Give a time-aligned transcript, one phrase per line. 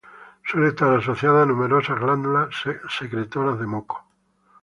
[0.43, 2.49] Suele estar asociada a numerosas glándulas
[2.89, 4.03] secretoras de moco.